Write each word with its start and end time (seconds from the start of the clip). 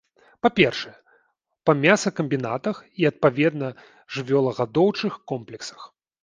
Па-першае, 0.43 0.93
па 1.69 1.75
мясакамбінатах 1.83 2.75
і, 2.85 3.07
адпаведна, 3.11 3.69
жывёлагадоўчых 4.17 5.13
комплексах. 5.35 5.81